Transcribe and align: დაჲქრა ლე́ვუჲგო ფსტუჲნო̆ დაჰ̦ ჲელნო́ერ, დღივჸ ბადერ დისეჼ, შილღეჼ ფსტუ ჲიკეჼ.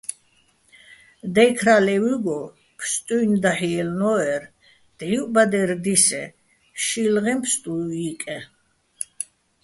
დაჲქრა 1.33 1.75
ლე́ვუჲგო 1.85 2.39
ფსტუჲნო̆ 2.77 3.41
დაჰ̦ 3.43 3.65
ჲელნო́ერ, 3.71 4.43
დღივჸ 4.97 5.29
ბადერ 5.33 5.69
დისეჼ, 5.83 6.23
შილღეჼ 6.85 7.33
ფსტუ 7.41 7.73
ჲიკეჼ. 7.91 8.37